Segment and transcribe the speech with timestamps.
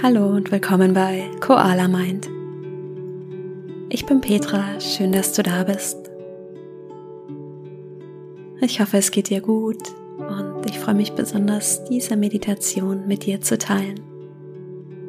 [0.00, 2.30] Hallo und willkommen bei Koala Mind.
[3.88, 5.98] Ich bin Petra, schön, dass du da bist.
[8.60, 9.82] Ich hoffe, es geht dir gut
[10.18, 13.98] und ich freue mich besonders, diese Meditation mit dir zu teilen.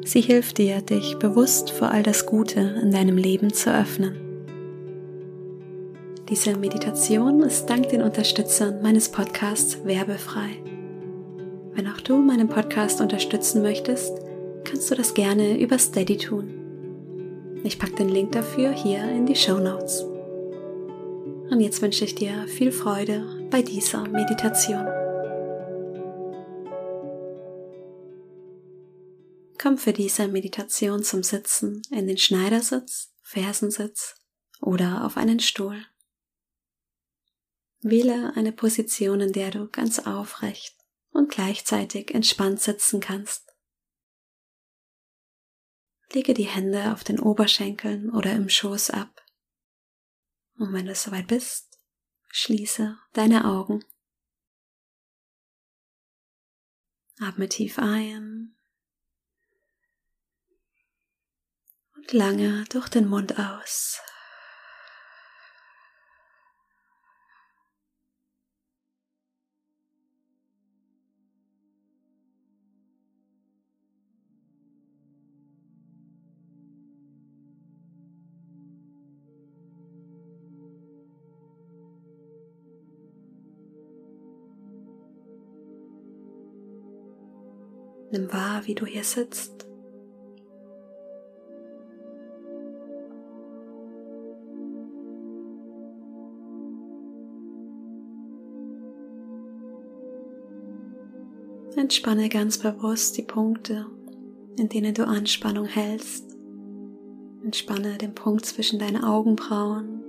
[0.04, 4.16] Sie hilft dir, dich bewusst für all das Gute in deinem Leben zu öffnen.
[6.28, 10.50] Diese Meditation ist dank den Unterstützern meines Podcasts werbefrei.
[11.74, 14.29] Wenn auch du meinen Podcast unterstützen möchtest,
[14.70, 17.60] kannst du das gerne über Steady tun.
[17.64, 20.02] Ich packe den Link dafür hier in die Show Notes.
[21.50, 24.86] Und jetzt wünsche ich dir viel Freude bei dieser Meditation.
[29.60, 34.14] Komm für diese Meditation zum Sitzen in den Schneidersitz, Fersensitz
[34.60, 35.84] oder auf einen Stuhl.
[37.82, 40.76] Wähle eine Position, in der du ganz aufrecht
[41.10, 43.49] und gleichzeitig entspannt sitzen kannst.
[46.12, 49.24] Lege die Hände auf den Oberschenkeln oder im Schoß ab.
[50.56, 51.80] Und wenn du soweit bist,
[52.28, 53.84] schließe deine Augen.
[57.20, 58.56] Atme tief ein
[61.94, 64.00] und lange durch den Mund aus.
[88.12, 89.66] Nimm wahr, wie du hier sitzt.
[101.76, 103.86] Entspanne ganz bewusst die Punkte,
[104.58, 106.36] in denen du Anspannung hältst.
[107.44, 110.02] Entspanne den Punkt zwischen deinen Augenbrauen.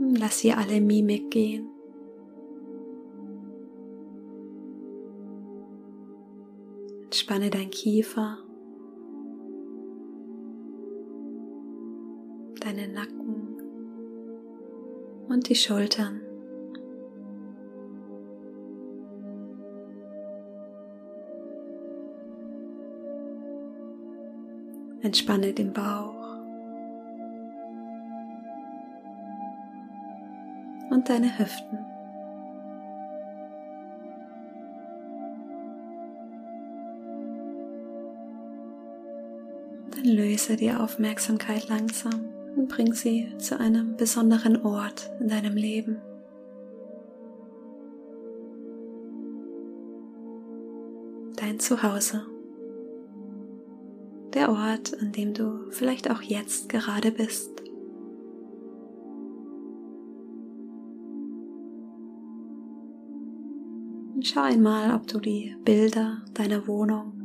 [0.00, 1.71] Lass hier alle Mimik gehen.
[7.12, 8.38] Entspanne dein Kiefer,
[12.58, 13.58] deinen Nacken
[15.28, 16.22] und die Schultern.
[25.02, 26.38] Entspanne den Bauch
[30.88, 31.91] und deine Hüften.
[40.02, 42.24] Dann löse die Aufmerksamkeit langsam
[42.56, 46.00] und bring sie zu einem besonderen Ort in deinem Leben.
[51.36, 52.26] Dein Zuhause.
[54.34, 57.50] Der Ort, an dem du vielleicht auch jetzt gerade bist.
[64.14, 67.21] Und schau einmal, ob du die Bilder deiner Wohnung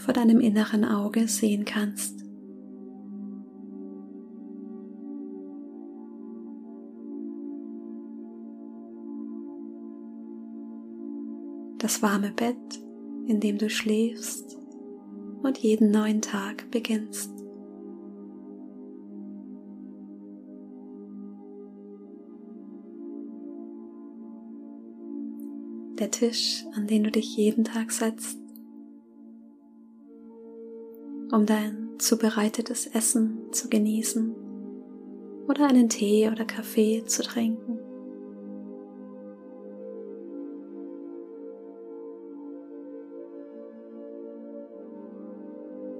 [0.00, 2.24] vor deinem inneren Auge sehen kannst.
[11.78, 12.56] Das warme Bett,
[13.26, 14.58] in dem du schläfst
[15.42, 17.30] und jeden neuen Tag beginnst.
[25.98, 28.39] Der Tisch, an den du dich jeden Tag setzt
[31.32, 34.34] um dein zubereitetes Essen zu genießen
[35.48, 37.78] oder einen Tee oder Kaffee zu trinken.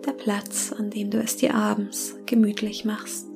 [0.07, 3.27] Der Platz, an dem du es dir abends gemütlich machst.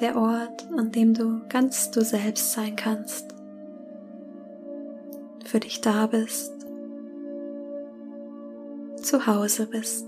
[0.00, 3.37] Der Ort, an dem du ganz du selbst sein kannst
[5.48, 6.52] für dich da bist,
[9.02, 10.06] zu Hause bist.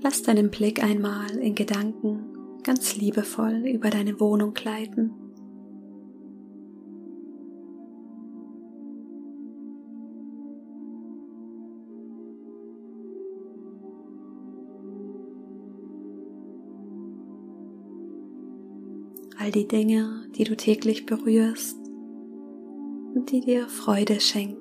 [0.00, 5.27] Lass deinen Blick einmal in Gedanken ganz liebevoll über deine Wohnung gleiten.
[19.48, 21.78] All die Dinge, die du täglich berührst,
[23.14, 24.58] und die dir Freude schenken.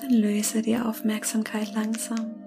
[0.00, 2.43] Dann löse die Aufmerksamkeit langsam.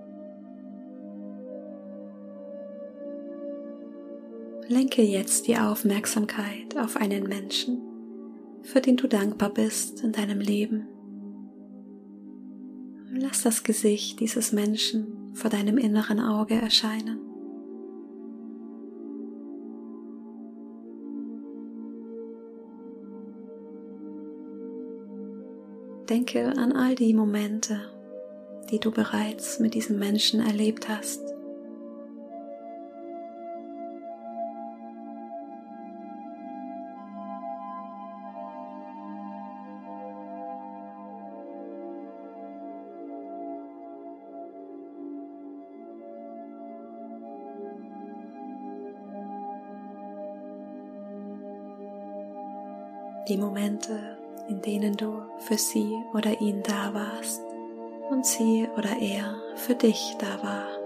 [4.69, 7.81] Lenke jetzt die Aufmerksamkeit auf einen Menschen,
[8.63, 10.87] für den du dankbar bist in deinem Leben.
[13.13, 17.21] Lass das Gesicht dieses Menschen vor deinem inneren Auge erscheinen.
[26.09, 27.89] Denke an all die Momente,
[28.69, 31.36] die du bereits mit diesem Menschen erlebt hast.
[53.27, 57.41] Die Momente, in denen du für sie oder ihn da warst
[58.09, 60.76] und sie oder er für dich da war.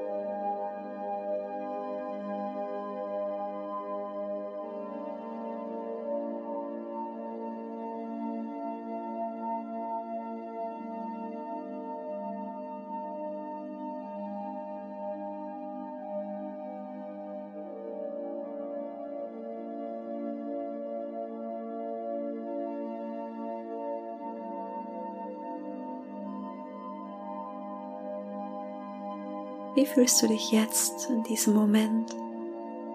[29.73, 32.13] Wie fühlst du dich jetzt in diesem Moment,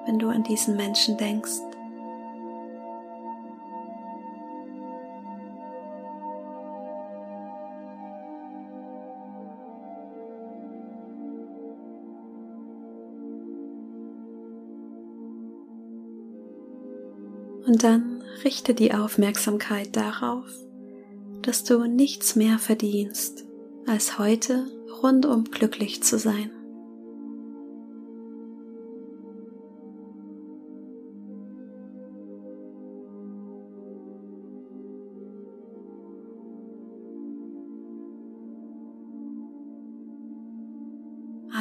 [0.05, 1.61] wenn du an diesen Menschen denkst?
[17.67, 20.47] Und dann richte die Aufmerksamkeit darauf,
[21.41, 23.45] dass du nichts mehr verdienst,
[23.87, 24.67] als heute
[25.03, 26.56] rundum glücklich zu sein.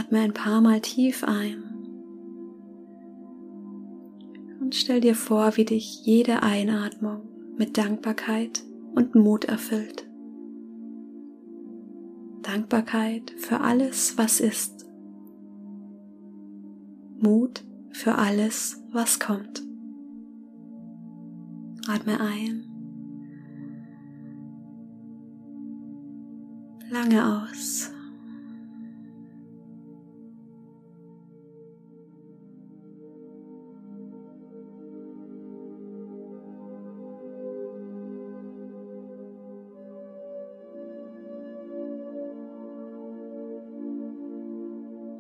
[0.06, 1.64] Atme ein paar Mal tief ein
[4.62, 7.22] und stell dir vor, wie dich jede Einatmung
[7.58, 8.64] mit Dankbarkeit
[8.94, 10.08] und Mut erfüllt.
[12.44, 14.86] Dankbarkeit für alles, was ist.
[17.18, 19.64] Mut für alles, was kommt.
[21.88, 22.64] Atme ein.
[26.92, 27.92] Lange aus.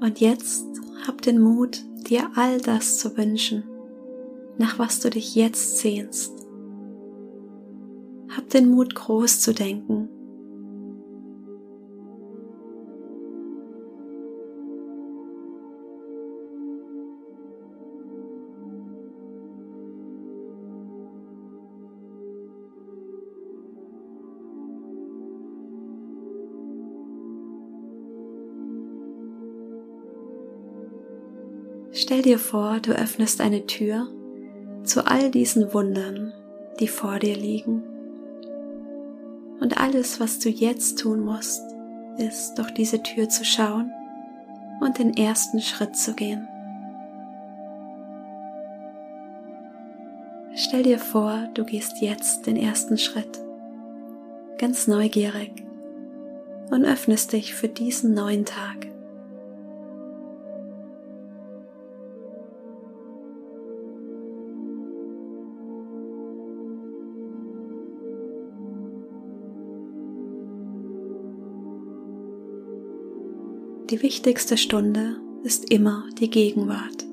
[0.05, 0.67] Und jetzt
[1.07, 3.63] hab den Mut, dir all das zu wünschen,
[4.59, 6.31] nach was du dich jetzt sehnst.
[8.29, 10.09] Hab den Mut, groß zu denken
[32.15, 34.07] Stell dir vor, du öffnest eine Tür
[34.85, 36.31] zu all diesen Wundern,
[36.79, 37.83] die vor dir liegen.
[39.59, 41.61] Und alles, was du jetzt tun musst,
[42.17, 43.91] ist durch diese Tür zu schauen
[44.79, 46.47] und den ersten Schritt zu gehen.
[50.55, 53.41] Stell dir vor, du gehst jetzt den ersten Schritt,
[54.57, 55.51] ganz neugierig
[56.71, 58.94] und öffnest dich für diesen neuen Tag.
[73.91, 77.05] Die wichtigste Stunde ist immer die Gegenwart.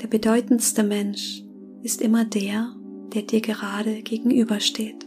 [0.00, 1.44] Der bedeutendste Mensch
[1.82, 2.74] ist immer der,
[3.12, 5.04] der dir gerade gegenübersteht.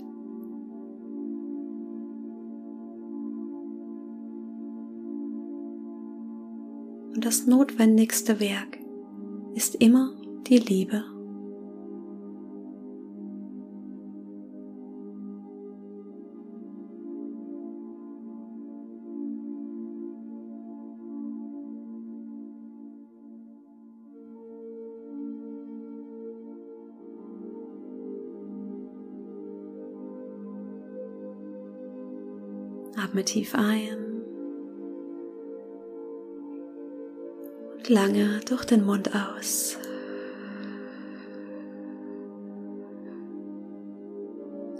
[7.15, 8.77] Und das notwendigste Werk
[9.55, 10.13] ist immer
[10.45, 11.14] die Liebe
[33.05, 34.23] Atme tief ein
[37.77, 39.77] und lange durch den Mund aus.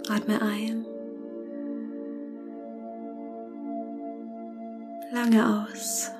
[0.08, 0.84] Atme ein.
[5.12, 6.10] Lange aus.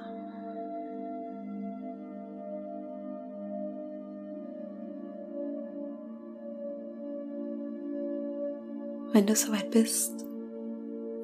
[9.12, 10.26] Wenn du soweit bist,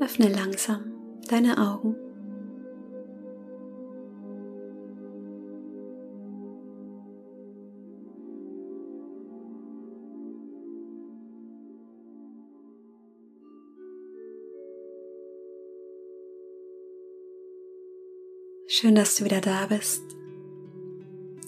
[0.03, 0.93] öffne langsam
[1.29, 1.95] deine Augen.
[18.67, 20.03] Schön, dass du wieder da bist.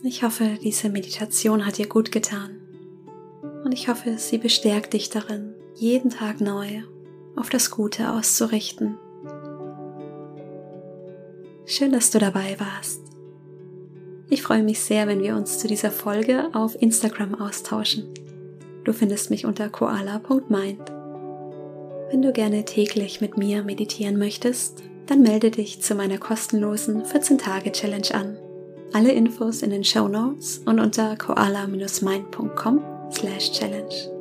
[0.05, 2.61] Ich hoffe, diese Meditation hat dir gut getan.
[3.65, 6.85] Und ich hoffe, sie bestärkt dich darin, jeden Tag neu
[7.37, 8.99] auf das Gute auszurichten.
[11.67, 13.00] Schön, dass du dabei warst.
[14.29, 18.09] Ich freue mich sehr, wenn wir uns zu dieser Folge auf Instagram austauschen.
[18.85, 20.81] Du findest mich unter koala.mind.
[22.11, 28.14] Wenn du gerne täglich mit mir meditieren möchtest, dann melde dich zu meiner kostenlosen 14-Tage-Challenge
[28.14, 28.37] an.
[28.93, 34.13] Alle Infos in den Show Notes und unter koala-mind.com slash challenge.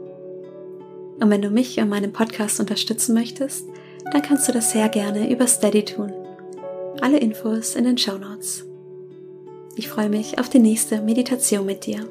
[1.19, 3.67] Und wenn du mich und meinen Podcast unterstützen möchtest,
[4.11, 6.11] dann kannst du das sehr gerne über Steady tun.
[7.01, 8.65] Alle Infos in den Show Notes.
[9.75, 12.07] Ich freue mich auf die nächste Meditation mit dir.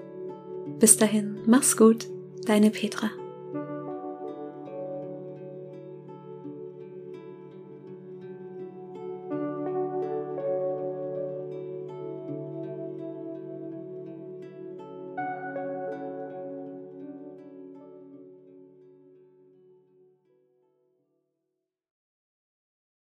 [0.78, 2.06] Bis dahin, mach's gut,
[2.47, 3.11] deine Petra.